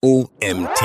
OMT. 0.00 0.80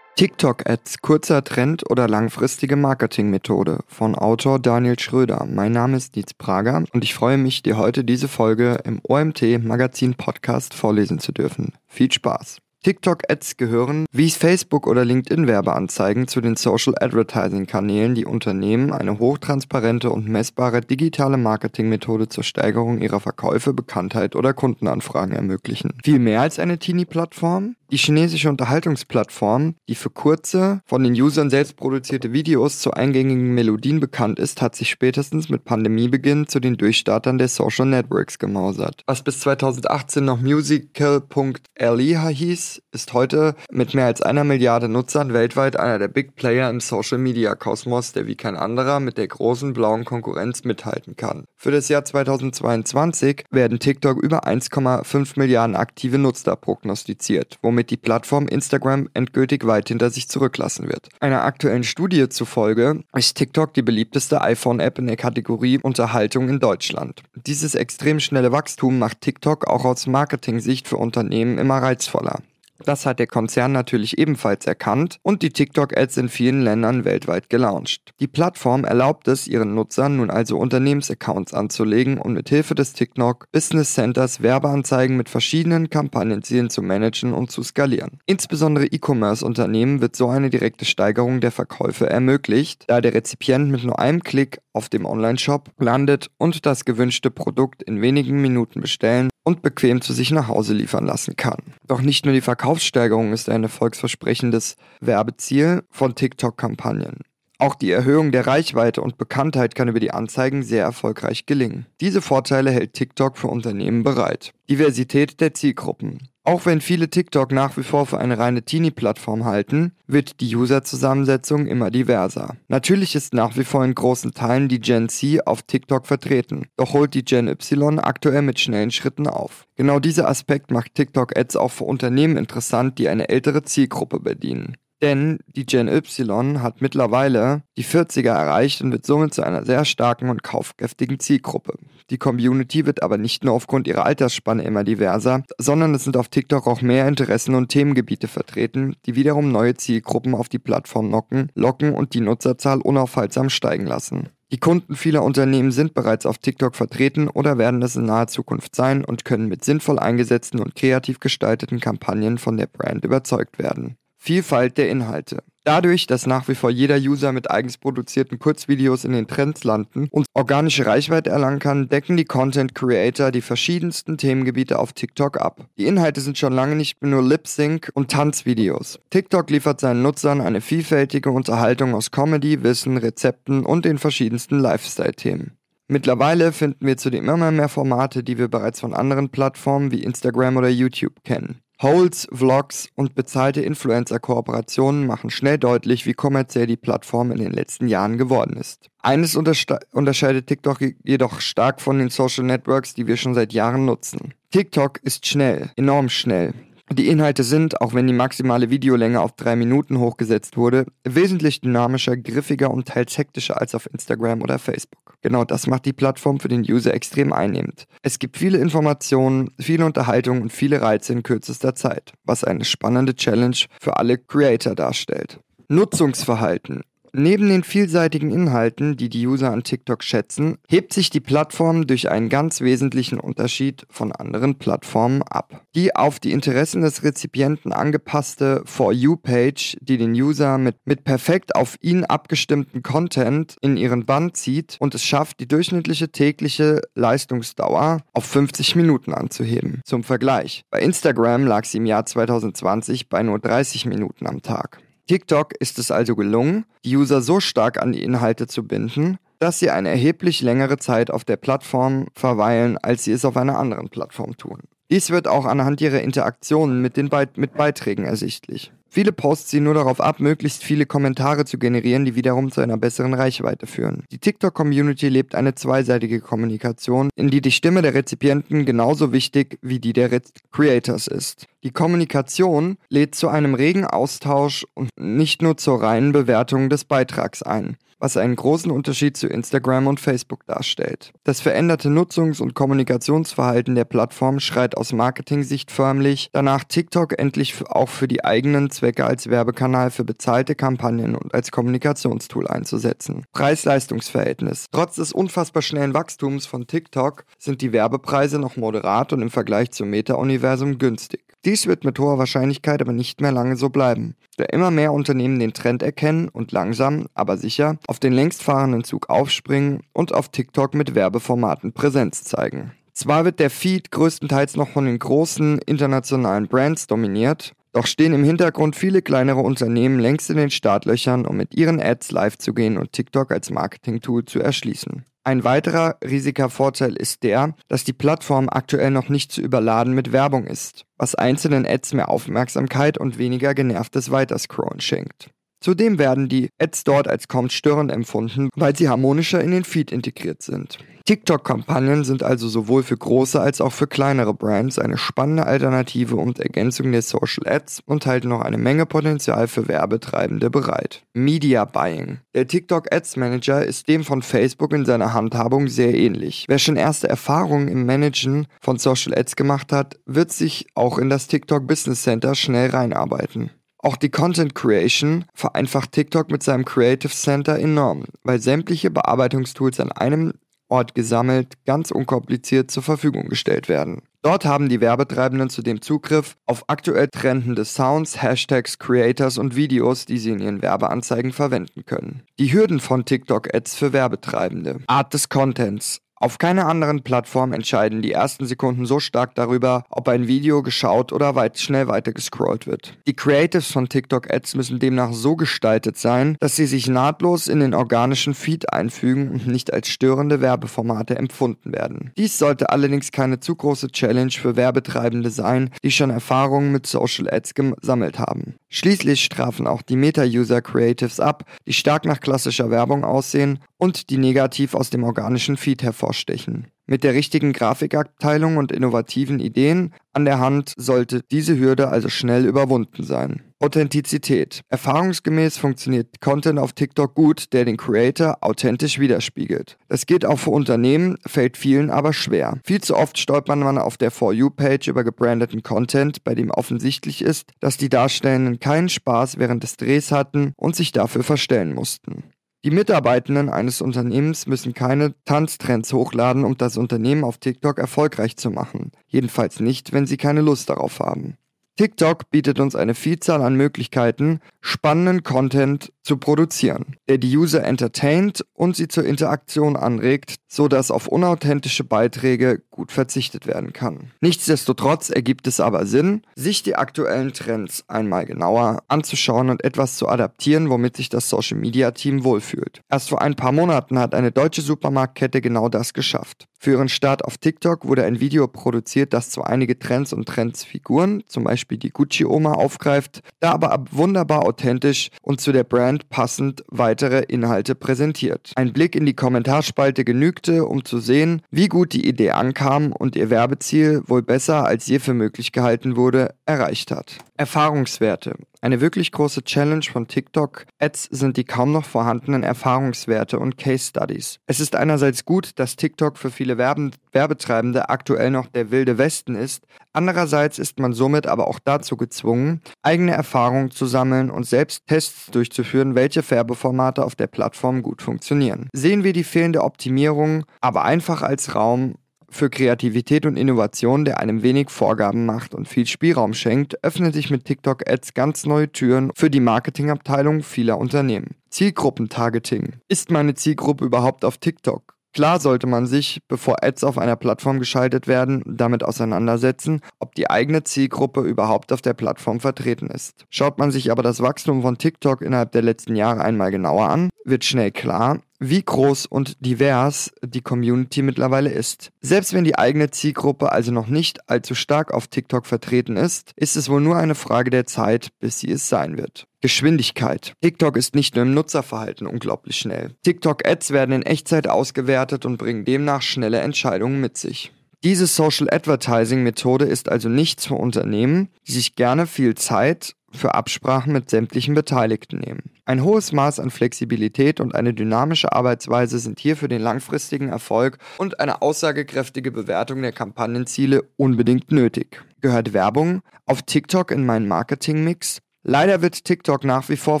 TikTok-Ads, 0.16 1.02
kurzer 1.02 1.44
Trend 1.44 1.88
oder 1.88 2.08
langfristige 2.08 2.74
Marketingmethode 2.74 3.84
von 3.86 4.16
Autor 4.16 4.58
Daniel 4.58 4.98
Schröder. 4.98 5.46
Mein 5.48 5.70
Name 5.70 5.98
ist 5.98 6.16
Nietz 6.16 6.34
Prager 6.34 6.82
und 6.92 7.04
ich 7.04 7.14
freue 7.14 7.38
mich, 7.38 7.62
dir 7.62 7.76
heute 7.76 8.02
diese 8.02 8.26
Folge 8.26 8.80
im 8.84 9.00
OMT 9.04 9.62
Magazin 9.62 10.14
Podcast 10.14 10.74
vorlesen 10.74 11.20
zu 11.20 11.30
dürfen. 11.30 11.74
Viel 11.86 12.10
Spaß! 12.10 12.61
TikTok-Ads 12.82 13.58
gehören, 13.58 14.06
wie 14.10 14.28
Facebook 14.30 14.88
oder 14.88 15.04
LinkedIn-Werbeanzeigen, 15.04 16.26
zu 16.26 16.40
den 16.40 16.56
Social 16.56 16.94
Advertising-Kanälen, 16.98 18.16
die 18.16 18.24
Unternehmen 18.24 18.92
eine 18.92 19.20
hochtransparente 19.20 20.10
und 20.10 20.28
messbare 20.28 20.80
digitale 20.80 21.36
Marketingmethode 21.36 22.28
zur 22.28 22.42
Steigerung 22.42 23.00
ihrer 23.00 23.20
Verkäufe, 23.20 23.72
Bekanntheit 23.72 24.34
oder 24.34 24.52
Kundenanfragen 24.52 25.34
ermöglichen. 25.34 25.94
Viel 26.02 26.18
mehr 26.18 26.40
als 26.40 26.58
eine 26.58 26.78
Teenie-Plattform, 26.78 27.76
die 27.92 27.98
chinesische 27.98 28.48
Unterhaltungsplattform, 28.48 29.74
die 29.86 29.94
für 29.94 30.08
kurze, 30.08 30.80
von 30.86 31.04
den 31.04 31.12
Usern 31.12 31.50
selbst 31.50 31.76
produzierte 31.76 32.32
Videos 32.32 32.78
zu 32.78 32.92
eingängigen 32.92 33.54
Melodien 33.54 34.00
bekannt 34.00 34.38
ist, 34.38 34.62
hat 34.62 34.74
sich 34.74 34.88
spätestens 34.88 35.50
mit 35.50 35.66
Pandemiebeginn 35.66 36.48
zu 36.48 36.58
den 36.58 36.78
Durchstartern 36.78 37.36
der 37.36 37.48
Social 37.48 37.84
Networks 37.84 38.38
gemausert. 38.38 39.02
Was 39.06 39.22
bis 39.22 39.40
2018 39.40 40.24
noch 40.24 40.40
Musical.ly 40.40 42.18
hieß, 42.32 42.82
ist 42.92 43.12
heute 43.12 43.54
mit 43.70 43.92
mehr 43.92 44.06
als 44.06 44.22
einer 44.22 44.44
Milliarde 44.44 44.88
Nutzern 44.88 45.34
weltweit 45.34 45.76
einer 45.76 45.98
der 45.98 46.08
Big 46.08 46.34
Player 46.34 46.70
im 46.70 46.80
Social 46.80 47.18
Media 47.18 47.54
Kosmos, 47.54 48.12
der 48.12 48.26
wie 48.26 48.36
kein 48.36 48.56
anderer 48.56 49.00
mit 49.00 49.18
der 49.18 49.28
großen 49.28 49.74
blauen 49.74 50.06
Konkurrenz 50.06 50.64
mithalten 50.64 51.16
kann. 51.16 51.44
Für 51.56 51.70
das 51.70 51.90
Jahr 51.90 52.06
2022 52.06 53.44
werden 53.50 53.78
TikTok 53.78 54.18
über 54.22 54.46
1,5 54.46 55.38
Milliarden 55.38 55.76
aktive 55.76 56.16
Nutzer 56.16 56.56
prognostiziert, 56.56 57.58
womit 57.60 57.81
womit 57.82 57.90
die 57.90 57.96
Plattform 57.96 58.46
Instagram 58.46 59.08
endgültig 59.14 59.66
weit 59.66 59.88
hinter 59.88 60.10
sich 60.10 60.28
zurücklassen 60.28 60.88
wird. 60.88 61.08
Einer 61.20 61.42
aktuellen 61.42 61.84
Studie 61.84 62.28
zufolge 62.28 63.00
ist 63.14 63.36
TikTok 63.36 63.74
die 63.74 63.82
beliebteste 63.82 64.40
iPhone-App 64.40 64.98
in 64.98 65.06
der 65.06 65.16
Kategorie 65.16 65.78
Unterhaltung 65.82 66.48
in 66.48 66.60
Deutschland. 66.60 67.22
Dieses 67.34 67.74
extrem 67.74 68.20
schnelle 68.20 68.52
Wachstum 68.52 68.98
macht 68.98 69.20
TikTok 69.20 69.66
auch 69.66 69.84
aus 69.84 70.06
Marketing-Sicht 70.06 70.86
für 70.86 70.96
Unternehmen 70.96 71.58
immer 71.58 71.78
reizvoller. 71.78 72.40
Das 72.84 73.06
hat 73.06 73.18
der 73.18 73.26
Konzern 73.26 73.72
natürlich 73.72 74.18
ebenfalls 74.18 74.66
erkannt 74.66 75.18
und 75.22 75.42
die 75.42 75.50
TikTok-Ads 75.50 76.16
in 76.16 76.28
vielen 76.28 76.62
Ländern 76.62 77.04
weltweit 77.04 77.48
gelauncht. 77.48 78.12
Die 78.20 78.26
Plattform 78.26 78.84
erlaubt 78.84 79.28
es 79.28 79.46
ihren 79.46 79.74
Nutzern 79.74 80.16
nun 80.16 80.30
also 80.30 80.58
Unternehmensaccounts 80.58 81.54
anzulegen 81.54 82.18
und 82.18 82.32
mit 82.32 82.48
Hilfe 82.48 82.74
des 82.74 82.92
TikTok 82.92 83.46
Business 83.52 83.94
Centers 83.94 84.42
Werbeanzeigen 84.42 85.16
mit 85.16 85.28
verschiedenen 85.28 85.90
Kampagnenzielen 85.90 86.70
zu 86.70 86.82
managen 86.82 87.32
und 87.32 87.50
zu 87.50 87.62
skalieren. 87.62 88.18
Insbesondere 88.26 88.86
E-Commerce-Unternehmen 88.86 90.00
wird 90.00 90.16
so 90.16 90.28
eine 90.28 90.50
direkte 90.50 90.84
Steigerung 90.84 91.40
der 91.40 91.50
Verkäufe 91.50 92.08
ermöglicht, 92.08 92.84
da 92.88 93.00
der 93.00 93.14
Rezipient 93.14 93.70
mit 93.70 93.84
nur 93.84 93.98
einem 93.98 94.22
Klick 94.22 94.60
auf 94.72 94.88
dem 94.88 95.06
Online-Shop 95.06 95.70
landet 95.78 96.30
und 96.38 96.66
das 96.66 96.84
gewünschte 96.84 97.30
Produkt 97.30 97.82
in 97.82 98.00
wenigen 98.00 98.40
Minuten 98.40 98.80
bestellen 98.80 99.31
und 99.44 99.62
bequem 99.62 100.00
zu 100.00 100.12
sich 100.12 100.30
nach 100.30 100.48
Hause 100.48 100.74
liefern 100.74 101.06
lassen 101.06 101.36
kann. 101.36 101.60
Doch 101.86 102.00
nicht 102.00 102.24
nur 102.24 102.34
die 102.34 102.40
Verkaufssteigerung 102.40 103.32
ist 103.32 103.48
ein 103.48 103.62
erfolgsversprechendes 103.62 104.76
Werbeziel 105.00 105.82
von 105.90 106.14
TikTok-Kampagnen. 106.14 107.20
Auch 107.58 107.76
die 107.76 107.92
Erhöhung 107.92 108.32
der 108.32 108.48
Reichweite 108.48 109.02
und 109.02 109.18
Bekanntheit 109.18 109.76
kann 109.76 109.86
über 109.86 110.00
die 110.00 110.10
Anzeigen 110.10 110.64
sehr 110.64 110.82
erfolgreich 110.82 111.46
gelingen. 111.46 111.86
Diese 112.00 112.20
Vorteile 112.20 112.72
hält 112.72 112.94
TikTok 112.94 113.38
für 113.38 113.46
Unternehmen 113.46 114.02
bereit. 114.02 114.52
Diversität 114.68 115.40
der 115.40 115.54
Zielgruppen. 115.54 116.28
Auch 116.44 116.66
wenn 116.66 116.80
viele 116.80 117.08
TikTok 117.08 117.52
nach 117.52 117.76
wie 117.76 117.84
vor 117.84 118.04
für 118.04 118.18
eine 118.18 118.36
reine 118.36 118.64
Teenie-Plattform 118.64 119.44
halten, 119.44 119.92
wird 120.08 120.40
die 120.40 120.56
User-Zusammensetzung 120.56 121.68
immer 121.68 121.92
diverser. 121.92 122.56
Natürlich 122.66 123.14
ist 123.14 123.32
nach 123.32 123.56
wie 123.56 123.62
vor 123.62 123.84
in 123.84 123.94
großen 123.94 124.32
Teilen 124.34 124.68
die 124.68 124.80
Gen 124.80 125.08
Z 125.08 125.46
auf 125.46 125.62
TikTok 125.62 126.04
vertreten, 126.04 126.66
doch 126.76 126.94
holt 126.94 127.14
die 127.14 127.24
Gen 127.24 127.46
Y 127.46 128.00
aktuell 128.00 128.42
mit 128.42 128.58
schnellen 128.58 128.90
Schritten 128.90 129.28
auf. 129.28 129.66
Genau 129.76 130.00
dieser 130.00 130.28
Aspekt 130.28 130.72
macht 130.72 130.96
TikTok-Ads 130.96 131.54
auch 131.54 131.70
für 131.70 131.84
Unternehmen 131.84 132.36
interessant, 132.36 132.98
die 132.98 133.08
eine 133.08 133.28
ältere 133.28 133.62
Zielgruppe 133.62 134.18
bedienen. 134.18 134.76
Denn 135.02 135.40
die 135.48 135.66
Gen 135.66 135.88
Y 135.88 136.62
hat 136.62 136.80
mittlerweile 136.80 137.64
die 137.76 137.84
40er 137.84 138.30
erreicht 138.30 138.80
und 138.82 138.92
wird 138.92 139.04
somit 139.04 139.34
zu 139.34 139.42
einer 139.42 139.64
sehr 139.64 139.84
starken 139.84 140.30
und 140.30 140.44
kaufkräftigen 140.44 141.18
Zielgruppe. 141.18 141.74
Die 142.10 142.18
Community 142.18 142.86
wird 142.86 143.02
aber 143.02 143.18
nicht 143.18 143.42
nur 143.42 143.54
aufgrund 143.54 143.88
ihrer 143.88 144.06
Altersspanne 144.06 144.62
immer 144.62 144.84
diverser, 144.84 145.42
sondern 145.58 145.92
es 145.94 146.04
sind 146.04 146.16
auf 146.16 146.28
TikTok 146.28 146.68
auch 146.68 146.82
mehr 146.82 147.08
Interessen 147.08 147.56
und 147.56 147.68
Themengebiete 147.68 148.28
vertreten, 148.28 148.94
die 149.04 149.16
wiederum 149.16 149.50
neue 149.50 149.74
Zielgruppen 149.74 150.36
auf 150.36 150.48
die 150.48 150.60
Plattform 150.60 151.10
locken, 151.10 151.50
locken 151.56 151.94
und 151.94 152.14
die 152.14 152.20
Nutzerzahl 152.20 152.80
unaufhaltsam 152.80 153.50
steigen 153.50 153.86
lassen. 153.86 154.28
Die 154.52 154.58
Kunden 154.58 154.94
vieler 154.94 155.24
Unternehmen 155.24 155.72
sind 155.72 155.94
bereits 155.94 156.26
auf 156.26 156.38
TikTok 156.38 156.76
vertreten 156.76 157.26
oder 157.26 157.58
werden 157.58 157.82
es 157.82 157.96
in 157.96 158.04
naher 158.04 158.28
Zukunft 158.28 158.76
sein 158.76 159.04
und 159.04 159.24
können 159.24 159.48
mit 159.48 159.64
sinnvoll 159.64 159.98
eingesetzten 159.98 160.60
und 160.60 160.76
kreativ 160.76 161.18
gestalteten 161.18 161.80
Kampagnen 161.80 162.38
von 162.38 162.56
der 162.56 162.66
Brand 162.66 163.04
überzeugt 163.04 163.58
werden. 163.58 163.96
Vielfalt 164.24 164.78
der 164.78 164.88
Inhalte. 164.88 165.42
Dadurch, 165.64 166.06
dass 166.06 166.28
nach 166.28 166.46
wie 166.46 166.54
vor 166.54 166.70
jeder 166.70 166.96
User 166.96 167.32
mit 167.32 167.50
eigens 167.50 167.76
produzierten 167.76 168.38
Kurzvideos 168.38 169.04
in 169.04 169.10
den 169.10 169.26
Trends 169.26 169.64
landen 169.64 170.06
und 170.12 170.26
organische 170.32 170.86
Reichweite 170.86 171.30
erlangen 171.30 171.58
kann, 171.58 171.88
decken 171.88 172.16
die 172.16 172.24
Content 172.24 172.72
Creator 172.72 173.32
die 173.32 173.40
verschiedensten 173.40 174.18
Themengebiete 174.18 174.78
auf 174.78 174.92
TikTok 174.92 175.40
ab. 175.40 175.66
Die 175.76 175.86
Inhalte 175.86 176.20
sind 176.20 176.38
schon 176.38 176.52
lange 176.52 176.76
nicht 176.76 177.02
mehr 177.02 177.10
nur 177.10 177.24
Lip-Sync 177.24 177.90
und 177.94 178.12
Tanzvideos. 178.12 179.00
TikTok 179.10 179.50
liefert 179.50 179.80
seinen 179.80 180.02
Nutzern 180.02 180.40
eine 180.40 180.60
vielfältige 180.60 181.32
Unterhaltung 181.32 181.92
aus 181.92 182.12
Comedy, 182.12 182.62
Wissen, 182.62 182.98
Rezepten 182.98 183.66
und 183.66 183.84
den 183.84 183.98
verschiedensten 183.98 184.60
Lifestyle-Themen. 184.60 185.56
Mittlerweile 185.88 186.52
finden 186.52 186.86
wir 186.86 186.96
zudem 186.96 187.28
immer 187.28 187.50
mehr 187.50 187.68
Formate, 187.68 188.22
die 188.22 188.38
wir 188.38 188.46
bereits 188.46 188.78
von 188.78 188.94
anderen 188.94 189.30
Plattformen 189.30 189.90
wie 189.90 190.04
Instagram 190.04 190.58
oder 190.58 190.68
YouTube 190.68 191.24
kennen. 191.24 191.60
Holes, 191.82 192.28
Vlogs 192.32 192.88
und 192.94 193.16
bezahlte 193.16 193.60
Influencer-Kooperationen 193.60 195.04
machen 195.04 195.30
schnell 195.30 195.58
deutlich, 195.58 196.06
wie 196.06 196.12
kommerziell 196.12 196.68
die 196.68 196.76
Plattform 196.76 197.32
in 197.32 197.38
den 197.38 197.50
letzten 197.50 197.88
Jahren 197.88 198.18
geworden 198.18 198.56
ist. 198.56 198.88
Eines 199.00 199.34
unterscheidet 199.34 200.46
TikTok 200.46 200.78
jedoch 201.02 201.40
stark 201.40 201.80
von 201.80 201.98
den 201.98 202.08
Social 202.10 202.44
Networks, 202.44 202.94
die 202.94 203.08
wir 203.08 203.16
schon 203.16 203.34
seit 203.34 203.52
Jahren 203.52 203.84
nutzen. 203.84 204.32
TikTok 204.52 205.00
ist 205.02 205.26
schnell, 205.26 205.70
enorm 205.74 206.08
schnell. 206.08 206.54
Die 206.94 207.08
Inhalte 207.08 207.42
sind, 207.42 207.80
auch 207.80 207.94
wenn 207.94 208.06
die 208.06 208.12
maximale 208.12 208.68
Videolänge 208.68 209.20
auf 209.20 209.32
drei 209.32 209.56
Minuten 209.56 209.98
hochgesetzt 209.98 210.56
wurde, 210.56 210.84
wesentlich 211.04 211.60
dynamischer, 211.60 212.16
griffiger 212.16 212.70
und 212.70 212.88
teils 212.88 213.16
hektischer 213.16 213.60
als 213.60 213.74
auf 213.74 213.88
Instagram 213.92 214.42
oder 214.42 214.58
Facebook. 214.58 215.14
Genau 215.22 215.44
das 215.44 215.66
macht 215.66 215.86
die 215.86 215.92
Plattform 215.92 216.40
für 216.40 216.48
den 216.48 216.62
User 216.62 216.92
extrem 216.92 217.32
einnehmend. 217.32 217.86
Es 218.02 218.18
gibt 218.18 218.36
viele 218.36 218.58
Informationen, 218.58 219.50
viele 219.58 219.86
Unterhaltung 219.86 220.42
und 220.42 220.52
viele 220.52 220.82
Reize 220.82 221.12
in 221.12 221.22
kürzester 221.22 221.74
Zeit, 221.74 222.12
was 222.24 222.44
eine 222.44 222.64
spannende 222.64 223.14
Challenge 223.14 223.56
für 223.80 223.96
alle 223.96 224.18
Creator 224.18 224.74
darstellt. 224.74 225.40
Nutzungsverhalten. 225.68 226.82
Neben 227.14 227.50
den 227.50 227.62
vielseitigen 227.62 228.30
Inhalten, 228.30 228.96
die 228.96 229.10
die 229.10 229.26
User 229.26 229.52
an 229.52 229.64
TikTok 229.64 230.02
schätzen, 230.02 230.56
hebt 230.66 230.94
sich 230.94 231.10
die 231.10 231.20
Plattform 231.20 231.86
durch 231.86 232.10
einen 232.10 232.30
ganz 232.30 232.62
wesentlichen 232.62 233.20
Unterschied 233.20 233.86
von 233.90 234.12
anderen 234.12 234.54
Plattformen 234.54 235.22
ab. 235.22 235.62
Die 235.74 235.94
auf 235.94 236.20
die 236.20 236.32
Interessen 236.32 236.80
des 236.80 237.02
Rezipienten 237.02 237.74
angepasste 237.74 238.62
For 238.64 238.94
You-Page, 238.94 239.76
die 239.82 239.98
den 239.98 240.12
User 240.12 240.56
mit, 240.56 240.76
mit 240.86 241.04
perfekt 241.04 241.54
auf 241.54 241.76
ihn 241.82 242.04
abgestimmten 242.04 242.82
Content 242.82 243.56
in 243.60 243.76
ihren 243.76 244.06
Band 244.06 244.38
zieht 244.38 244.78
und 244.80 244.94
es 244.94 245.04
schafft, 245.04 245.38
die 245.40 245.48
durchschnittliche 245.48 246.12
tägliche 246.12 246.80
Leistungsdauer 246.94 248.00
auf 248.14 248.24
50 248.24 248.74
Minuten 248.74 249.12
anzuheben. 249.12 249.82
Zum 249.84 250.02
Vergleich. 250.02 250.64
Bei 250.70 250.80
Instagram 250.80 251.46
lag 251.46 251.66
sie 251.66 251.76
im 251.76 251.84
Jahr 251.84 252.06
2020 252.06 253.10
bei 253.10 253.22
nur 253.22 253.38
30 253.38 253.84
Minuten 253.84 254.26
am 254.26 254.40
Tag. 254.40 254.80
TikTok 255.08 255.54
ist 255.54 255.78
es 255.78 255.90
also 255.90 256.14
gelungen, 256.14 256.64
die 256.84 256.96
User 256.96 257.20
so 257.20 257.40
stark 257.40 257.80
an 257.80 257.92
die 257.92 258.02
Inhalte 258.02 258.46
zu 258.46 258.66
binden, 258.66 259.18
dass 259.38 259.58
sie 259.58 259.70
eine 259.70 259.88
erheblich 259.88 260.40
längere 260.40 260.78
Zeit 260.78 261.10
auf 261.10 261.24
der 261.24 261.36
Plattform 261.36 262.06
verweilen, 262.14 262.78
als 262.78 263.04
sie 263.04 263.12
es 263.12 263.24
auf 263.24 263.36
einer 263.36 263.58
anderen 263.58 263.88
Plattform 263.88 264.36
tun. 264.36 264.60
Dies 264.92 265.08
wird 265.08 265.26
auch 265.26 265.46
anhand 265.46 265.80
ihrer 265.80 266.02
Interaktionen 266.02 266.82
mit 266.82 266.98
den 266.98 267.08
Be 267.08 267.26
mit 267.36 267.54
Beiträgen 267.54 268.04
ersichtlich. 268.04 268.72
Viele 268.90 269.10
Posts 269.10 269.48
ziehen 269.48 269.64
nur 269.64 269.72
darauf 269.72 270.02
ab, 270.02 270.20
möglichst 270.20 270.62
viele 270.62 270.84
Kommentare 270.84 271.46
zu 271.46 271.56
generieren, 271.56 272.04
die 272.04 272.14
wiederum 272.14 272.52
zu 272.52 272.60
einer 272.60 272.76
besseren 272.76 273.14
Reichweite 273.14 273.66
führen. 273.66 274.04
Die 274.12 274.18
TikTok-Community 274.18 275.08
lebt 275.08 275.34
eine 275.34 275.54
zweiseitige 275.54 276.20
Kommunikation, 276.20 277.08
in 277.16 277.30
die 277.30 277.40
die 277.40 277.52
Stimme 277.52 277.80
der 277.80 277.94
Rezipienten 277.94 278.66
genauso 278.66 279.14
wichtig 279.14 279.58
wie 279.62 279.80
die 279.80 279.94
der 279.94 280.12
Re 280.12 280.20
Creators 280.52 281.06
ist. 281.06 281.46
Die 281.64 281.70
Kommunikation 281.70 282.76
lädt 282.90 283.14
zu 283.14 283.28
einem 283.28 283.54
regen 283.54 283.86
Austausch 283.86 284.66
und 284.74 284.90
nicht 285.00 285.40
nur 285.40 285.56
zur 285.56 285.82
reinen 285.82 286.12
Bewertung 286.12 286.68
des 286.68 286.84
Beitrags 286.84 287.42
ein. 287.42 287.78
Was 288.02 288.16
einen 288.16 288.34
großen 288.34 288.72
Unterschied 288.72 289.16
zu 289.16 289.28
Instagram 289.28 289.86
und 289.86 290.00
Facebook 290.00 290.44
darstellt. 290.46 291.12
Das 291.22 291.40
veränderte 291.40 291.88
Nutzungs- 291.88 292.42
und 292.42 292.54
Kommunikationsverhalten 292.54 293.76
der 293.76 293.84
Plattform 293.84 294.40
schreit 294.40 294.76
aus 294.76 294.92
Marketing-Sicht 294.92 295.70
förmlich 295.70 296.28
danach, 296.32 296.64
TikTok 296.64 297.16
endlich 297.16 297.54
auch 297.68 297.88
für 297.88 298.08
die 298.08 298.24
eigenen 298.24 298.70
Zwecke 298.70 299.04
als 299.04 299.30
Werbekanal 299.30 299.92
für 299.92 300.04
bezahlte 300.04 300.56
Kampagnen 300.56 301.14
und 301.14 301.32
als 301.32 301.52
Kommunikationstool 301.52 302.48
einzusetzen. 302.48 303.24
Preis-Leistungs-Verhältnis. 303.32 304.66
Trotz 304.72 304.96
des 304.96 305.12
unfassbar 305.12 305.62
schnellen 305.62 305.94
Wachstums 305.94 306.44
von 306.44 306.66
TikTok 306.66 307.24
sind 307.38 307.60
die 307.60 307.72
Werbepreise 307.72 308.40
noch 308.40 308.56
moderat 308.56 309.12
und 309.12 309.22
im 309.22 309.30
Vergleich 309.30 309.70
zum 309.70 309.90
Meta-Universum 309.90 310.78
günstig. 310.78 311.22
Dies 311.44 311.66
wird 311.66 311.84
mit 311.84 311.98
hoher 311.98 312.18
Wahrscheinlichkeit 312.18 312.80
aber 312.80 312.92
nicht 312.92 313.20
mehr 313.20 313.32
lange 313.32 313.56
so 313.56 313.68
bleiben, 313.68 314.14
da 314.36 314.44
immer 314.44 314.70
mehr 314.70 314.92
Unternehmen 314.92 315.40
den 315.40 315.52
Trend 315.52 315.82
erkennen 315.82 316.28
und 316.28 316.52
langsam, 316.52 317.06
aber 317.14 317.36
sicher 317.36 317.78
auf 317.88 317.98
den 317.98 318.12
längst 318.12 318.44
fahrenden 318.44 318.84
Zug 318.84 319.10
aufspringen 319.10 319.80
und 319.92 320.14
auf 320.14 320.28
TikTok 320.28 320.74
mit 320.74 320.94
Werbeformaten 320.94 321.72
Präsenz 321.72 322.22
zeigen. 322.22 322.72
Zwar 322.92 323.24
wird 323.24 323.40
der 323.40 323.50
Feed 323.50 323.90
größtenteils 323.90 324.56
noch 324.56 324.68
von 324.68 324.84
den 324.84 325.00
großen 325.00 325.58
internationalen 325.58 326.46
Brands 326.46 326.86
dominiert, 326.86 327.54
doch 327.72 327.86
stehen 327.86 328.12
im 328.12 328.22
Hintergrund 328.22 328.76
viele 328.76 329.02
kleinere 329.02 329.40
Unternehmen 329.40 329.98
längst 329.98 330.30
in 330.30 330.36
den 330.36 330.50
Startlöchern, 330.50 331.26
um 331.26 331.36
mit 331.36 331.54
ihren 331.54 331.80
Ads 331.80 332.12
live 332.12 332.38
zu 332.38 332.54
gehen 332.54 332.76
und 332.76 332.92
TikTok 332.92 333.32
als 333.32 333.50
Marketing-Tool 333.50 334.26
zu 334.26 334.40
erschließen. 334.40 335.06
Ein 335.24 335.44
weiterer 335.44 335.98
riesiger 336.04 336.50
Vorteil 336.50 336.94
ist 336.96 337.22
der, 337.22 337.54
dass 337.68 337.84
die 337.84 337.92
Plattform 337.92 338.48
aktuell 338.48 338.90
noch 338.90 339.08
nicht 339.08 339.30
zu 339.30 339.40
überladen 339.40 339.94
mit 339.94 340.10
Werbung 340.10 340.46
ist, 340.46 340.84
was 340.96 341.14
einzelnen 341.14 341.64
Ads 341.64 341.94
mehr 341.94 342.08
Aufmerksamkeit 342.08 342.98
und 342.98 343.18
weniger 343.18 343.54
genervtes 343.54 344.10
Weiterscrollen 344.10 344.80
schenkt. 344.80 345.30
Zudem 345.62 345.98
werden 346.00 346.28
die 346.28 346.50
Ads 346.58 346.82
dort 346.82 347.06
als 347.06 347.28
kaum 347.28 347.48
störend 347.48 347.92
empfunden, 347.92 348.48
weil 348.56 348.74
sie 348.76 348.88
harmonischer 348.88 349.40
in 349.40 349.52
den 349.52 349.62
Feed 349.62 349.92
integriert 349.92 350.42
sind. 350.42 350.78
TikTok-Kampagnen 351.04 352.04
sind 352.04 352.22
also 352.22 352.48
sowohl 352.48 352.82
für 352.82 352.96
große 352.96 353.40
als 353.40 353.60
auch 353.60 353.72
für 353.72 353.86
kleinere 353.86 354.34
Brands 354.34 354.78
eine 354.78 354.98
spannende 354.98 355.46
Alternative 355.46 356.16
und 356.16 356.38
Ergänzung 356.38 356.92
der 356.92 357.02
Social 357.02 357.46
Ads 357.46 357.80
und 357.86 358.06
halten 358.06 358.28
noch 358.28 358.40
eine 358.40 358.58
Menge 358.58 358.86
Potenzial 358.86 359.48
für 359.48 359.68
Werbetreibende 359.68 360.50
bereit. 360.50 361.02
Media 361.12 361.64
Buying. 361.64 362.18
Der 362.34 362.46
TikTok 362.46 362.92
Ads 362.92 363.16
Manager 363.16 363.64
ist 363.64 363.88
dem 363.88 364.04
von 364.04 364.22
Facebook 364.22 364.72
in 364.72 364.84
seiner 364.84 365.12
Handhabung 365.12 365.68
sehr 365.68 365.94
ähnlich. 365.94 366.44
Wer 366.48 366.58
schon 366.58 366.76
erste 366.76 367.08
Erfahrungen 367.08 367.68
im 367.68 367.86
Managen 367.86 368.46
von 368.60 368.78
Social 368.78 369.16
Ads 369.16 369.36
gemacht 369.36 369.72
hat, 369.72 369.98
wird 370.06 370.32
sich 370.32 370.66
auch 370.74 370.98
in 370.98 371.08
das 371.08 371.26
TikTok 371.26 371.66
Business 371.66 372.02
Center 372.02 372.34
schnell 372.34 372.70
reinarbeiten. 372.70 373.50
Auch 373.84 373.96
die 373.96 374.10
Content 374.10 374.54
Creation 374.54 375.24
vereinfacht 375.34 375.90
TikTok 375.90 376.30
mit 376.30 376.44
seinem 376.44 376.64
Creative 376.64 377.12
Center 377.12 377.58
enorm, 377.58 378.04
weil 378.22 378.40
sämtliche 378.40 378.90
Bearbeitungstools 378.90 379.80
an 379.80 379.90
einem 379.90 380.34
Ort 380.68 380.94
gesammelt, 380.94 381.54
ganz 381.66 381.90
unkompliziert 381.90 382.70
zur 382.70 382.82
Verfügung 382.82 383.28
gestellt 383.28 383.68
werden. 383.68 384.02
Dort 384.22 384.46
haben 384.46 384.68
die 384.68 384.80
Werbetreibenden 384.80 385.50
zudem 385.50 385.82
Zugriff 385.82 386.36
auf 386.46 386.64
aktuell 386.68 387.08
trendende 387.08 387.64
Sounds, 387.64 388.22
Hashtags, 388.22 388.78
Creators 388.78 389.36
und 389.36 389.56
Videos, 389.56 390.06
die 390.06 390.16
sie 390.16 390.30
in 390.30 390.40
ihren 390.40 390.62
Werbeanzeigen 390.62 391.32
verwenden 391.32 391.84
können. 391.84 392.22
Die 392.38 392.52
Hürden 392.52 392.80
von 392.80 393.04
TikTok-Ads 393.04 393.74
für 393.74 393.92
Werbetreibende. 393.92 394.78
Art 394.86 395.12
des 395.12 395.28
Contents. 395.28 396.00
Auf 396.22 396.38
keiner 396.38 396.68
anderen 396.68 397.02
Plattform 397.02 397.52
entscheiden 397.52 398.00
die 398.00 398.12
ersten 398.12 398.46
Sekunden 398.46 398.86
so 398.86 399.00
stark 399.00 399.34
darüber, 399.34 399.82
ob 399.90 400.06
ein 400.06 400.28
Video 400.28 400.62
geschaut 400.62 401.12
oder 401.12 401.34
weit 401.34 401.58
schnell 401.58 401.88
weiter 401.88 402.12
gescrollt 402.12 402.68
wird. 402.68 402.96
Die 403.08 403.16
Creatives 403.16 403.72
von 403.72 403.88
TikTok 403.88 404.32
Ads 404.32 404.54
müssen 404.54 404.78
demnach 404.78 405.12
so 405.14 405.34
gestaltet 405.34 405.98
sein, 405.98 406.36
dass 406.38 406.54
sie 406.54 406.66
sich 406.66 406.86
nahtlos 406.86 407.48
in 407.48 407.58
den 407.58 407.74
organischen 407.74 408.34
Feed 408.34 408.72
einfügen 408.72 409.32
und 409.32 409.48
nicht 409.48 409.72
als 409.72 409.88
störende 409.88 410.40
Werbeformate 410.40 411.16
empfunden 411.16 411.72
werden. 411.72 412.12
Dies 412.16 412.38
sollte 412.38 412.70
allerdings 412.70 413.10
keine 413.10 413.40
zu 413.40 413.56
große 413.56 413.88
Challenge 413.88 414.30
für 414.30 414.54
Werbetreibende 414.54 415.30
sein, 415.30 415.70
die 415.82 415.90
schon 415.90 416.10
Erfahrungen 416.10 416.70
mit 416.70 416.86
Social 416.86 417.28
Ads 417.28 417.54
gesammelt 417.54 418.20
haben. 418.20 418.54
Schließlich 418.74 419.22
strafen 419.22 419.66
auch 419.66 419.82
die 419.82 419.96
Meta-User 419.96 420.62
Creatives 420.62 421.20
ab, 421.20 421.44
die 421.66 421.74
stark 421.74 422.06
nach 422.06 422.20
klassischer 422.20 422.70
Werbung 422.70 423.04
aussehen 423.04 423.58
und 423.76 424.08
die 424.08 424.16
negativ 424.16 424.74
aus 424.74 424.88
dem 424.88 425.04
organischen 425.04 425.58
Feed 425.58 425.82
hervorstechen. 425.82 426.68
Mit 426.92 427.04
der 427.04 427.14
richtigen 427.14 427.54
Grafikabteilung 427.54 428.58
und 428.58 428.70
innovativen 428.70 429.40
Ideen 429.40 429.94
an 430.12 430.26
der 430.26 430.40
Hand 430.40 430.74
sollte 430.76 431.22
diese 431.30 431.58
Hürde 431.58 431.88
also 431.88 432.10
schnell 432.10 432.44
überwunden 432.44 433.02
sein. 433.02 433.40
Authentizität. 433.60 434.60
Erfahrungsgemäß 434.68 435.56
funktioniert 435.56 436.20
Content 436.20 436.58
auf 436.58 436.74
TikTok 436.74 437.14
gut, 437.14 437.54
der 437.54 437.64
den 437.64 437.78
Creator 437.78 438.36
authentisch 438.42 438.98
widerspiegelt. 438.98 439.78
Das 439.88 440.04
geht 440.04 440.26
auch 440.26 440.38
für 440.38 440.50
Unternehmen, 440.50 441.16
fällt 441.26 441.56
vielen 441.56 441.88
aber 441.88 442.12
schwer. 442.12 442.58
Viel 442.62 442.82
zu 442.82 442.94
oft 442.94 443.16
stolpert 443.16 443.56
man 443.56 443.78
auf 443.78 443.96
der 443.96 444.10
For 444.10 444.34
You-Page 444.34 444.88
über 444.88 445.02
gebrandeten 445.02 445.62
Content, 445.62 446.22
bei 446.24 446.34
dem 446.34 446.50
offensichtlich 446.50 447.22
ist, 447.22 447.52
dass 447.60 447.78
die 447.78 447.88
Darstellenden 447.88 448.60
keinen 448.60 448.90
Spaß 448.90 449.38
während 449.38 449.62
des 449.62 449.78
Drehs 449.78 450.12
hatten 450.12 450.52
und 450.58 450.76
sich 450.76 450.92
dafür 450.92 451.22
verstellen 451.22 451.72
mussten. 451.72 452.24
Die 452.64 452.70
Mitarbeitenden 452.70 453.48
eines 453.48 453.80
Unternehmens 453.80 454.46
müssen 454.46 454.72
keine 454.72 455.14
Tanztrends 455.24 455.92
hochladen, 455.92 456.44
um 456.44 456.56
das 456.56 456.76
Unternehmen 456.76 457.24
auf 457.24 457.38
TikTok 457.38 457.78
erfolgreich 457.78 458.36
zu 458.36 458.50
machen. 458.50 458.92
Jedenfalls 459.08 459.58
nicht, 459.58 459.92
wenn 459.92 460.06
sie 460.06 460.16
keine 460.16 460.42
Lust 460.42 460.70
darauf 460.70 461.00
haben. 461.00 461.36
TikTok 461.76 462.30
bietet 462.30 462.60
uns 462.60 462.76
eine 462.76 462.94
Vielzahl 462.94 463.40
an 463.40 463.56
Möglichkeiten, 463.56 464.40
spannenden 464.60 465.22
Content 465.22 465.90
zu 466.02 466.18
produzieren, 466.18 466.96
der 467.08 467.16
die 467.16 467.34
User 467.34 467.64
entertaint 467.64 468.44
und 468.52 468.76
sie 468.76 468.88
zur 468.88 469.04
Interaktion 469.06 469.76
anregt, 469.76 470.34
so 470.48 470.68
dass 470.68 470.90
auf 470.90 471.06
unauthentische 471.06 471.84
Beiträge 471.84 472.62
gut 472.70 472.92
verzichtet 472.92 473.46
werden 473.46 473.72
kann. 473.72 474.10
Nichtsdestotrotz 474.20 475.08
ergibt 475.10 475.46
es 475.46 475.60
aber 475.60 475.86
Sinn, 475.86 476.22
sich 476.34 476.62
die 476.62 476.76
aktuellen 476.76 477.32
Trends 477.32 477.84
einmal 477.88 478.26
genauer 478.26 478.82
anzuschauen 478.88 479.48
und 479.48 479.64
etwas 479.64 479.96
zu 479.96 480.08
adaptieren, 480.08 480.68
womit 480.68 480.96
sich 480.96 481.08
das 481.08 481.28
Social 481.28 481.56
Media 481.56 481.92
Team 481.92 482.24
wohlfühlt. 482.24 482.82
Erst 482.90 483.08
vor 483.08 483.22
ein 483.22 483.36
paar 483.36 483.52
Monaten 483.52 483.98
hat 483.98 484.14
eine 484.14 484.32
deutsche 484.32 484.62
Supermarktkette 484.62 485.40
genau 485.40 485.68
das 485.68 485.94
geschafft. 485.94 486.48
Für 486.58 486.72
ihren 486.72 486.88
Start 486.88 487.24
auf 487.24 487.38
TikTok 487.38 487.86
wurde 487.86 488.04
ein 488.04 488.20
Video 488.20 488.46
produziert, 488.46 489.12
das 489.12 489.30
zwar 489.30 489.48
einige 489.48 489.78
Trends 489.78 490.12
und 490.12 490.28
Trendsfiguren, 490.28 491.24
zum 491.26 491.44
Beispiel 491.44 491.61
die 491.68 491.90
Gucci-Oma, 491.90 492.52
aufgreift, 492.52 493.22
da 493.40 493.52
aber 493.52 493.84
wunderbar 493.90 494.44
authentisch 494.44 495.10
und 495.22 495.40
zu 495.40 495.52
der 495.52 495.64
Brand 495.64 496.08
passend 496.10 496.64
weitere 496.68 497.20
Inhalte 497.20 497.74
präsentiert. 497.74 498.52
Ein 498.56 498.72
Blick 498.72 498.94
in 498.94 499.06
die 499.06 499.14
Kommentarspalte 499.14 500.04
genügte, 500.04 500.66
um 500.66 500.84
zu 500.84 500.98
sehen, 500.98 501.42
wie 501.50 501.68
gut 501.68 501.92
die 501.92 502.06
Idee 502.06 502.32
ankam 502.32 502.92
und 502.92 503.16
ihr 503.16 503.30
Werbeziel 503.30 504.02
wohl 504.06 504.22
besser 504.22 504.66
als 504.66 504.86
je 504.86 504.98
für 504.98 505.14
möglich 505.14 505.52
gehalten 505.52 505.96
wurde, 505.96 506.34
erreicht 506.46 506.90
hat. 506.90 507.18
Erfahrungswerte. 507.36 508.36
Eine 508.64 508.80
wirklich 508.80 509.10
große 509.10 509.42
Challenge 509.42 509.82
von 509.82 510.06
TikTok 510.06 510.66
Ads 510.78 511.08
sind 511.10 511.36
die 511.36 511.42
kaum 511.42 511.72
noch 511.72 511.84
vorhandenen 511.84 512.44
Erfahrungswerte 512.44 513.40
und 513.40 513.58
Case 513.58 513.88
Studies. 513.88 514.38
Es 514.46 514.60
ist 514.60 514.76
einerseits 514.76 515.24
gut, 515.24 515.58
dass 515.58 515.74
TikTok 515.74 516.16
für 516.16 516.30
viele 516.30 516.58
Werben 516.58 516.92
Werbetreibende 517.10 517.88
aktuell 517.88 518.30
noch 518.30 518.46
der 518.46 518.70
wilde 518.70 518.98
Westen 518.98 519.34
ist, 519.34 519.66
andererseits 519.92 520.60
ist 520.60 520.78
man 520.78 520.92
somit 520.92 521.26
aber 521.26 521.48
auch 521.48 521.58
dazu 521.58 521.96
gezwungen, 521.96 522.60
eigene 522.82 523.12
Erfahrungen 523.12 523.72
zu 523.72 523.86
sammeln 523.86 524.30
und 524.30 524.46
selbst 524.46 524.86
Tests 524.86 525.30
durchzuführen, 525.32 525.96
welche 525.96 526.28
Werbeformate 526.30 527.04
auf 527.04 527.16
der 527.16 527.26
Plattform 527.26 527.82
gut 527.82 528.00
funktionieren. 528.00 528.68
Sehen 528.72 529.02
wir 529.02 529.12
die 529.12 529.24
fehlende 529.24 529.64
Optimierung 529.64 530.44
aber 530.60 530.84
einfach 530.84 531.22
als 531.22 531.56
Raum, 531.56 531.96
für 532.32 532.50
Kreativität 532.50 533.26
und 533.26 533.36
Innovation, 533.36 534.04
der 534.04 534.18
einem 534.18 534.42
wenig 534.42 534.70
Vorgaben 534.70 535.26
macht 535.26 535.54
und 535.54 535.68
viel 535.68 535.86
Spielraum 535.86 536.34
schenkt, 536.34 536.82
öffnen 536.82 537.12
sich 537.12 537.30
mit 537.30 537.44
TikTok 537.44 537.88
Ads 537.88 538.14
ganz 538.14 538.46
neue 538.46 538.72
Türen 538.72 539.12
für 539.14 539.30
die 539.30 539.40
Marketingabteilung 539.40 540.42
vieler 540.42 540.78
Unternehmen. 540.78 541.36
Zielgruppentargeting. 541.50 542.74
Ist 542.88 543.10
meine 543.10 543.34
Zielgruppe 543.34 543.84
überhaupt 543.84 544.24
auf 544.24 544.38
TikTok? 544.38 544.92
Klar 545.14 545.40
sollte 545.40 545.66
man 545.66 545.86
sich, 545.86 546.20
bevor 546.26 546.64
Ads 546.64 546.84
auf 546.84 546.96
einer 546.96 547.16
Plattform 547.16 547.58
geschaltet 547.58 548.08
werden, 548.08 548.42
damit 548.46 548.82
auseinandersetzen, 548.82 549.80
ob 549.98 550.14
die 550.14 550.30
eigene 550.30 550.64
Zielgruppe 550.64 551.20
überhaupt 551.20 551.70
auf 551.70 551.82
der 551.82 551.92
Plattform 551.92 552.40
vertreten 552.40 552.86
ist. 552.86 553.26
Schaut 553.28 553.58
man 553.58 553.70
sich 553.70 553.90
aber 553.90 554.02
das 554.02 554.22
Wachstum 554.22 554.62
von 554.62 554.78
TikTok 554.78 555.20
innerhalb 555.20 555.52
der 555.52 555.60
letzten 555.60 555.96
Jahre 555.96 556.22
einmal 556.22 556.50
genauer 556.50 556.88
an, 556.88 557.10
wird 557.24 557.44
schnell 557.44 557.72
klar, 557.72 558.20
wie 558.42 558.62
groß 558.62 559.06
und 559.06 559.36
divers 559.44 560.12
die 560.22 560.40
Community 560.40 561.02
mittlerweile 561.02 561.50
ist. 561.50 561.90
Selbst 562.00 562.32
wenn 562.32 562.44
die 562.44 562.58
eigene 562.58 562.90
Zielgruppe 562.90 563.52
also 563.52 563.70
noch 563.70 563.86
nicht 563.86 564.28
allzu 564.28 564.54
stark 564.54 564.92
auf 564.92 565.06
TikTok 565.06 565.46
vertreten 565.46 565.96
ist, 565.96 566.32
ist 566.36 566.56
es 566.56 566.68
wohl 566.68 566.80
nur 566.80 566.96
eine 566.96 567.14
Frage 567.14 567.50
der 567.50 567.66
Zeit, 567.66 568.08
bis 568.18 568.40
sie 568.40 568.50
es 568.50 568.68
sein 568.68 568.96
wird. 568.96 569.26
Geschwindigkeit. 569.40 570.34
TikTok 570.40 570.76
ist 570.76 570.94
nicht 570.94 571.14
nur 571.14 571.24
im 571.24 571.34
Nutzerverhalten 571.34 572.06
unglaublich 572.06 572.56
schnell. 572.56 572.94
TikTok-Ads 573.04 573.70
werden 573.70 573.94
in 573.94 574.02
Echtzeit 574.02 574.48
ausgewertet 574.48 575.24
und 575.24 575.36
bringen 575.36 575.64
demnach 575.64 576.02
schnelle 576.02 576.40
Entscheidungen 576.40 577.00
mit 577.00 577.16
sich. 577.16 577.52
Diese 577.84 578.06
Social 578.06 578.48
Advertising 578.48 579.24
Methode 579.24 579.64
ist 579.64 579.88
also 579.88 580.08
nichts 580.08 580.46
für 580.46 580.54
Unternehmen, 580.54 581.28
die 581.48 581.52
sich 581.52 581.74
gerne 581.74 582.06
viel 582.06 582.36
Zeit 582.36 582.94
für 583.12 583.34
Absprachen 583.34 583.92
mit 583.92 584.10
sämtlichen 584.10 584.54
Beteiligten 584.54 585.18
nehmen. 585.18 585.50
Ein 585.64 585.84
hohes 585.84 586.12
Maß 586.12 586.40
an 586.40 586.50
Flexibilität 586.50 587.40
und 587.40 587.54
eine 587.54 587.74
dynamische 587.74 588.32
Arbeitsweise 588.32 588.98
sind 588.98 589.20
hier 589.20 589.36
für 589.36 589.48
den 589.48 589.62
langfristigen 589.62 590.28
Erfolg 590.28 590.78
und 590.98 591.20
eine 591.20 591.42
aussagekräftige 591.42 592.32
Bewertung 592.32 592.82
der 592.82 592.92
Kampagnenziele 592.92 593.82
unbedingt 593.96 594.50
nötig. 594.50 595.02
Gehört 595.20 595.52
Werbung 595.52 596.02
auf 596.26 596.42
TikTok 596.42 596.90
in 596.90 597.06
meinen 597.06 597.28
Marketingmix? 597.28 598.18
Leider 598.44 598.82
wird 598.82 599.04
TikTok 599.04 599.44
nach 599.44 599.68
wie 599.68 599.76
vor 599.76 600.00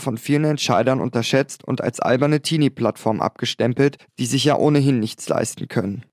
von 0.00 0.18
vielen 0.18 0.44
Entscheidern 0.44 1.00
unterschätzt 1.00 1.62
und 1.62 1.80
als 1.80 2.00
alberne 2.00 2.42
Teenie-Plattform 2.42 3.20
abgestempelt, 3.20 3.98
die 4.18 4.26
sich 4.26 4.44
ja 4.44 4.56
ohnehin 4.56 4.98
nichts 4.98 5.28
leisten 5.28 5.68
können. 5.68 6.04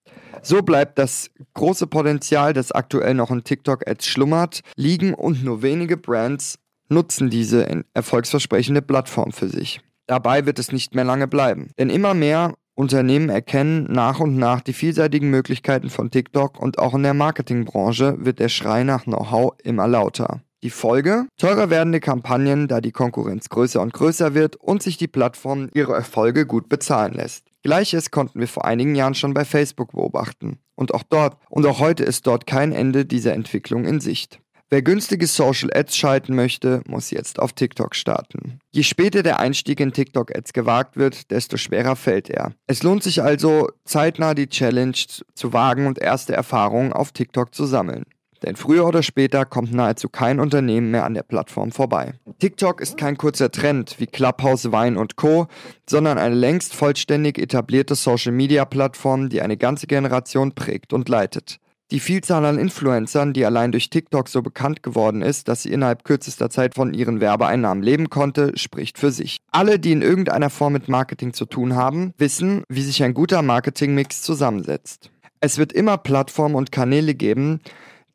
So 0.44 0.62
bleibt 0.62 1.00
das 1.00 1.32
große 1.56 1.88
Potenzial, 1.88 2.54
das 2.54 2.72
aktuell 2.72 3.14
noch 3.14 3.32
in 3.32 3.44
TikTok-Ads 3.44 4.06
schlummert, 4.06 4.62
liegen 4.76 5.14
und 5.14 5.44
nur 5.44 5.64
wenige 5.64 5.98
Brands 5.98 6.60
nutzen 6.90 7.30
diese 7.30 7.84
erfolgsversprechende 7.94 8.82
Plattform 8.82 9.32
für 9.32 9.48
sich. 9.48 9.82
Dabei 10.08 10.46
wird 10.46 10.60
es 10.60 10.72
nicht 10.72 10.96
mehr 10.96 11.06
lange 11.06 11.28
bleiben. 11.28 11.70
Denn 11.78 11.90
immer 11.90 12.14
mehr 12.14 12.56
Unternehmen 12.74 13.30
erkennen 13.30 13.88
nach 13.90 14.20
und 14.20 14.38
nach 14.38 14.62
die 14.62 14.74
vielseitigen 14.74 15.30
Möglichkeiten 15.30 15.90
von 15.90 16.12
TikTok 16.12 16.60
und 16.60 16.80
auch 16.80 16.96
in 16.96 17.04
der 17.04 17.14
Marketingbranche 17.14 18.16
wird 18.20 18.40
der 18.40 18.50
Schrei 18.50 18.84
nach 18.84 19.04
Know-how 19.04 19.54
immer 19.64 19.88
lauter. 19.88 20.42
Die 20.64 20.70
Folge? 20.70 21.28
Teurer 21.38 21.70
werdende 21.70 22.00
Kampagnen, 22.00 22.68
da 22.68 22.82
die 22.82 22.92
Konkurrenz 22.92 23.50
größer 23.50 23.82
und 23.82 23.94
größer 23.94 24.34
wird 24.34 24.56
und 24.56 24.82
sich 24.82 24.98
die 24.98 25.08
Plattform 25.08 25.70
ihre 25.74 25.94
Erfolge 25.94 26.46
gut 26.46 26.70
bezahlen 26.70 27.14
lässt. 27.14 27.46
Gleiches 27.64 28.12
konnten 28.12 28.40
wir 28.40 28.48
vor 28.48 28.66
einigen 28.66 28.96
Jahren 28.96 29.14
schon 29.14 29.34
bei 29.34 29.46
Facebook 29.46 29.92
beobachten. 29.92 30.60
Und 30.76 30.94
auch 30.94 31.04
dort, 31.04 31.38
und 31.50 31.66
auch 31.66 31.80
heute 31.80 32.04
ist 32.04 32.28
dort 32.28 32.48
kein 32.48 32.72
Ende 32.72 33.06
dieser 33.06 33.34
Entwicklung 33.34 33.86
in 33.86 34.00
Sicht. 34.00 34.40
Wer 34.72 34.84
günstige 34.84 35.26
Social 35.26 35.72
Ads 35.74 35.98
schalten 35.98 36.36
möchte, 36.36 36.82
muss 36.86 37.10
jetzt 37.10 37.40
auf 37.40 37.54
TikTok 37.54 37.96
starten. 37.96 38.60
Je 38.70 38.84
später 38.84 39.24
der 39.24 39.40
Einstieg 39.40 39.80
in 39.80 39.94
TikTok 39.94 40.36
Ads 40.36 40.54
gewagt 40.54 40.96
wird, 40.96 41.32
desto 41.32 41.58
schwerer 41.58 41.96
fällt 41.96 42.30
er. 42.30 42.52
Es 42.68 42.84
lohnt 42.84 43.02
sich 43.02 43.24
also, 43.24 43.70
zeitnah 43.86 44.36
die 44.36 44.48
Challenge 44.48 44.94
zu 45.34 45.54
wagen 45.54 45.88
und 45.88 45.98
erste 45.98 46.34
Erfahrungen 46.34 46.94
auf 46.94 47.12
TikTok 47.14 47.56
zu 47.56 47.66
sammeln. 47.66 48.04
Denn 48.44 48.56
früher 48.56 48.86
oder 48.86 49.02
später 49.02 49.44
kommt 49.44 49.74
nahezu 49.74 50.08
kein 50.08 50.40
Unternehmen 50.40 50.92
mehr 50.92 51.04
an 51.04 51.16
der 51.16 51.24
Plattform 51.24 51.72
vorbei. 51.72 52.14
TikTok 52.38 52.80
ist 52.80 52.96
kein 52.96 53.18
kurzer 53.18 53.52
Trend 53.52 53.96
wie 53.98 54.06
Clubhouse, 54.06 54.72
Vine 54.72 55.00
und 55.00 55.16
Co., 55.16 55.48
sondern 55.90 56.20
eine 56.20 56.36
längst 56.36 56.76
vollständig 56.76 57.40
etablierte 57.40 57.96
Social-Media-Plattform, 57.96 59.30
die 59.30 59.42
eine 59.42 59.58
ganze 59.58 59.88
Generation 59.88 60.54
prägt 60.54 60.94
und 60.94 61.10
leitet. 61.10 61.60
Die 61.92 62.00
Vielzahl 62.00 62.46
an 62.46 62.60
Influencern, 62.60 63.34
die 63.34 63.46
allein 63.46 63.72
durch 63.72 63.90
TikTok 63.90 64.30
so 64.30 64.44
bekannt 64.44 64.84
geworden 64.84 65.24
ist, 65.24 65.48
dass 65.48 65.64
sie 65.64 65.72
innerhalb 65.72 66.04
kürzester 66.04 66.52
Zeit 66.52 66.76
von 66.76 66.94
ihren 66.94 67.20
Werbeeinnahmen 67.20 67.84
leben 67.84 68.12
konnte, 68.12 68.56
spricht 68.56 69.00
für 69.00 69.10
sich. 69.10 69.40
Alle, 69.52 69.80
die 69.80 69.92
in 69.92 70.04
irgendeiner 70.04 70.52
Form 70.52 70.74
mit 70.74 70.88
Marketing 70.88 71.34
zu 71.34 71.46
tun 71.46 71.76
haben, 71.76 72.14
wissen, 72.20 72.64
wie 72.70 72.84
sich 72.84 73.02
ein 73.02 73.16
guter 73.16 73.42
Marketingmix 73.42 74.22
zusammensetzt. 74.22 75.10
Es 75.40 75.58
wird 75.58 75.74
immer 75.74 75.98
Plattformen 75.98 76.54
und 76.54 76.72
Kanäle 76.72 77.16
geben, 77.16 77.60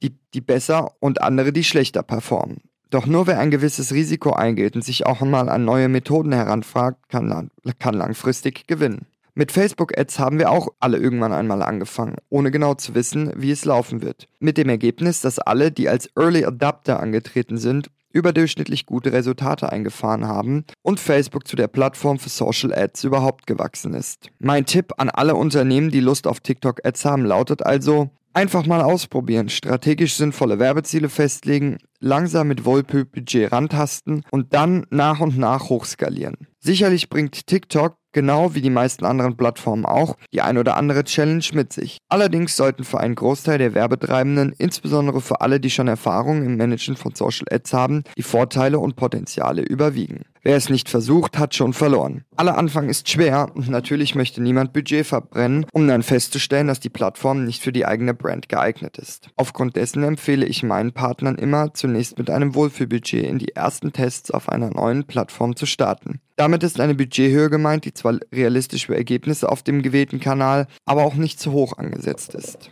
die, 0.05 0.15
die 0.35 0.41
besser 0.41 0.93
und 1.01 1.21
andere, 1.23 1.53
die 1.53 1.65
schlechter 1.65 2.05
performen. 2.05 2.59
Doch 2.91 3.07
nur 3.07 3.27
wer 3.27 3.41
ein 3.41 3.51
gewisses 3.51 3.93
Risiko 3.93 4.35
eingeht 4.35 4.77
und 4.77 4.83
sich 4.83 5.05
auch 5.05 5.21
mal 5.23 5.49
an 5.49 5.65
neue 5.65 5.89
Methoden 5.89 6.31
heranfragt, 6.31 7.09
kann, 7.09 7.51
kann 7.81 7.95
langfristig 7.95 8.69
gewinnen. 8.69 9.07
Mit 9.37 9.51
Facebook-Ads 9.51 10.21
haben 10.21 10.39
wir 10.39 10.51
auch 10.51 10.69
alle 10.79 10.97
irgendwann 10.97 11.33
einmal 11.33 11.61
angefangen, 11.63 12.17
ohne 12.29 12.53
genau 12.53 12.75
zu 12.75 12.95
wissen, 12.95 13.33
wie 13.35 13.51
es 13.51 13.65
laufen 13.65 14.01
wird. 14.01 14.29
Mit 14.39 14.57
dem 14.57 14.69
Ergebnis, 14.69 15.21
dass 15.21 15.41
alle, 15.41 15.73
die 15.73 15.89
als 15.89 16.09
Early 16.17 16.45
Adapter 16.45 17.01
angetreten 17.01 17.59
sind, 17.59 17.91
überdurchschnittlich 18.13 18.87
gute 18.87 19.13
Resultate 19.13 19.73
eingefahren 19.73 20.29
haben 20.29 20.65
und 20.83 21.01
Facebook 21.01 21.49
zu 21.49 21.57
der 21.57 21.67
Plattform 21.67 22.21
für 22.21 22.29
Social 22.29 22.73
Ads 22.73 23.03
überhaupt 23.03 23.49
gewachsen 23.49 23.95
ist. 23.95 24.31
Mein 24.39 24.67
Tipp 24.67 24.93
an 24.99 25.11
alle 25.11 25.35
Unternehmen, 25.35 25.91
die 25.91 25.99
Lust 25.99 26.29
auf 26.29 26.39
TikTok 26.39 26.87
Ads 26.87 27.05
haben, 27.05 27.25
lautet 27.25 27.67
also, 27.67 28.11
Einfach 28.37 28.67
mal 28.67 28.83
ausprobieren, 28.83 29.49
strategisch 29.49 30.17
sinnvolle 30.17 30.59
Werbeziele 30.59 31.09
festlegen, 31.09 31.79
langsam 32.05 32.49
mit 32.49 32.65
Wohlpü-Budget 32.65 33.51
rantasten 33.51 34.23
und 34.31 34.53
dann 34.53 34.87
nach 34.91 35.21
und 35.21 35.39
nach 35.39 35.71
hochskalieren. 35.71 36.49
Sicherlich 36.61 37.09
bringt 37.09 37.47
TikTok 37.47 37.97
genau 38.15 38.55
wie 38.55 38.63
die 38.63 38.71
meisten 38.71 39.05
anderen 39.05 39.37
Plattformen 39.37 39.85
auch, 39.85 40.17
die 40.33 40.41
ein 40.41 40.57
oder 40.57 40.77
andere 40.79 41.05
Challenge 41.05 41.45
mit 41.53 41.75
sich. 41.75 41.99
Allerdings 42.09 42.57
sollten 42.57 42.85
für 42.85 43.01
einen 43.01 43.17
Großteil 43.17 43.59
der 43.59 43.75
Werbetreibenden, 43.75 44.55
insbesondere 44.57 45.21
für 45.21 45.43
alle, 45.43 45.61
die 45.61 45.71
schon 45.71 45.89
Erfahrung 45.89 46.45
im 46.45 46.57
Managen 46.57 46.97
von 46.97 47.15
Social 47.15 47.47
Ads 47.51 47.73
haben, 47.75 48.05
die 48.17 48.23
Vorteile 48.23 48.79
und 48.79 48.97
Potenziale 48.97 49.63
überwiegen. 49.63 50.25
Wer 50.47 50.57
es 50.57 50.69
nicht 50.69 50.91
versucht, 50.91 51.39
hat 51.39 51.55
schon 51.55 51.73
verloren. 51.73 52.25
Aller 52.37 52.59
Anfang 52.59 52.91
ist 52.91 53.09
schwer 53.09 53.51
und 53.55 53.71
natürlich 53.71 54.15
möchte 54.15 54.43
niemand 54.43 54.75
Budget 54.75 55.07
verbrennen, 55.07 55.65
um 55.73 55.89
dann 55.89 56.03
festzustellen, 56.03 56.67
dass 56.67 56.81
die 56.81 56.91
Plattform 56.91 57.45
nicht 57.45 57.63
für 57.63 57.73
die 57.73 57.87
eigene 57.87 58.13
Brand 58.13 58.51
geeignet 58.51 58.99
ist. 58.99 59.31
Aufgrund 59.37 59.77
dessen 59.77 60.03
empfehle 60.03 60.45
ich 60.45 60.63
meinen 60.63 60.93
Partnern 60.93 61.37
immer, 61.37 61.73
zunächst 61.73 61.94
mit 62.19 62.31
einem 62.31 62.55
Wohlfühlbudget 62.55 63.25
in 63.25 63.39
die 63.39 63.55
ersten 63.55 63.93
Tests 63.93 64.31
auf 64.31 64.49
einer 64.49 64.71
neuen 64.71 65.05
Plattform 65.05 65.57
zu 65.57 65.67
starten. 65.67 66.21
Damit 66.37 66.63
ist 66.63 66.81
eine 66.81 66.95
Budgethöhe 66.95 67.51
gemeint, 67.51 67.85
die 67.85 67.95
zwar 67.95 68.19
realistisch 68.33 68.87
für 68.87 68.97
Ergebnisse 68.97 69.49
auf 69.49 69.63
dem 69.63 69.83
gewählten 69.83 70.21
Kanal, 70.21 70.67
aber 70.85 71.05
auch 71.05 71.15
nicht 71.15 71.41
zu 71.41 71.53
hoch 71.53 71.79
angesetzt 71.79 72.35
ist. 72.35 72.71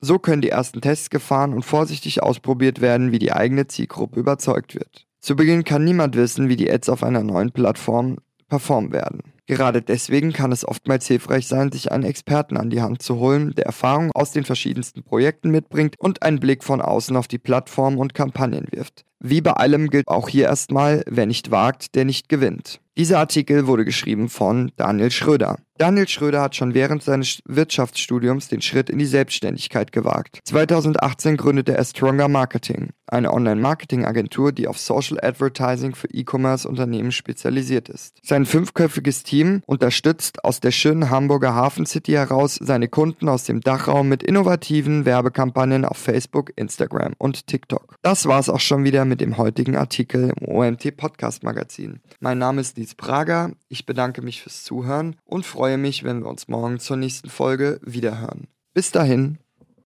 So 0.00 0.18
können 0.18 0.42
die 0.42 0.50
ersten 0.50 0.80
Tests 0.80 1.10
gefahren 1.10 1.52
und 1.52 1.64
vorsichtig 1.64 2.22
ausprobiert 2.22 2.80
werden, 2.80 3.10
wie 3.10 3.18
die 3.18 3.32
eigene 3.32 3.66
Zielgruppe 3.66 4.20
überzeugt 4.20 4.74
wird. 4.74 5.06
Zu 5.20 5.34
Beginn 5.34 5.64
kann 5.64 5.84
niemand 5.84 6.14
wissen, 6.14 6.48
wie 6.48 6.56
die 6.56 6.70
Ads 6.70 6.88
auf 6.88 7.02
einer 7.02 7.24
neuen 7.24 7.50
Plattform 7.50 8.18
performen 8.48 8.92
werden. 8.92 9.32
Gerade 9.48 9.80
deswegen 9.80 10.34
kann 10.34 10.52
es 10.52 10.68
oftmals 10.68 11.06
hilfreich 11.06 11.48
sein, 11.48 11.72
sich 11.72 11.90
einen 11.90 12.04
Experten 12.04 12.58
an 12.58 12.68
die 12.68 12.82
Hand 12.82 13.00
zu 13.00 13.16
holen, 13.16 13.54
der 13.54 13.64
Erfahrung 13.64 14.12
aus 14.12 14.30
den 14.30 14.44
verschiedensten 14.44 15.02
Projekten 15.02 15.50
mitbringt 15.50 15.94
und 15.98 16.22
einen 16.22 16.38
Blick 16.38 16.62
von 16.62 16.82
außen 16.82 17.16
auf 17.16 17.28
die 17.28 17.38
Plattform 17.38 17.98
und 17.98 18.12
Kampagnen 18.12 18.66
wirft. 18.70 19.06
Wie 19.20 19.40
bei 19.40 19.52
allem 19.52 19.88
gilt 19.88 20.06
auch 20.06 20.28
hier 20.28 20.44
erstmal, 20.44 21.02
wer 21.08 21.24
nicht 21.24 21.50
wagt, 21.50 21.94
der 21.94 22.04
nicht 22.04 22.28
gewinnt. 22.28 22.80
Dieser 22.98 23.20
Artikel 23.20 23.66
wurde 23.66 23.86
geschrieben 23.86 24.28
von 24.28 24.70
Daniel 24.76 25.10
Schröder. 25.10 25.58
Daniel 25.78 26.08
Schröder 26.08 26.42
hat 26.42 26.54
schon 26.54 26.74
während 26.74 27.02
seines 27.02 27.40
Wirtschaftsstudiums 27.46 28.48
den 28.48 28.60
Schritt 28.60 28.90
in 28.90 28.98
die 28.98 29.06
Selbstständigkeit 29.06 29.92
gewagt. 29.92 30.40
2018 30.44 31.36
gründete 31.36 31.76
er 31.76 31.84
Stronger 31.84 32.28
Marketing, 32.28 32.90
eine 33.12 33.32
Online-Marketing-Agentur, 33.32 34.52
die 34.52 34.68
auf 34.68 34.78
Social 34.78 35.18
Advertising 35.22 35.94
für 35.94 36.08
E-Commerce-Unternehmen 36.08 37.12
spezialisiert 37.12 37.88
ist. 37.88 38.18
Sein 38.22 38.46
fünfköpfiges 38.46 39.22
Team 39.22 39.62
unterstützt 39.66 40.44
aus 40.44 40.60
der 40.60 40.70
schönen 40.70 41.10
Hamburger 41.10 41.54
Hafen 41.54 41.86
City 41.86 42.12
heraus 42.12 42.54
seine 42.54 42.88
Kunden 42.88 43.28
aus 43.28 43.44
dem 43.44 43.60
Dachraum 43.60 44.08
mit 44.08 44.22
innovativen 44.22 45.04
Werbekampagnen 45.04 45.84
auf 45.84 45.96
Facebook, 45.96 46.52
Instagram 46.56 47.14
und 47.18 47.46
TikTok. 47.46 47.96
Das 48.02 48.26
war's 48.26 48.48
auch 48.48 48.60
schon 48.60 48.84
wieder 48.84 49.04
mit 49.04 49.20
dem 49.20 49.36
heutigen 49.36 49.76
Artikel 49.76 50.32
im 50.36 50.48
OMT 50.48 50.96
Podcast 50.96 51.42
Magazin. 51.42 52.00
Mein 52.20 52.38
Name 52.38 52.60
ist 52.60 52.76
Nils 52.76 52.94
Prager, 52.94 53.52
ich 53.68 53.86
bedanke 53.86 54.22
mich 54.22 54.42
fürs 54.42 54.64
Zuhören 54.64 55.16
und 55.24 55.46
freue 55.46 55.78
mich, 55.78 56.04
wenn 56.04 56.20
wir 56.20 56.28
uns 56.28 56.48
morgen 56.48 56.78
zur 56.78 56.96
nächsten 56.96 57.30
Folge 57.30 57.80
wiederhören. 57.82 58.48
Bis 58.74 58.92
dahin. 58.92 59.38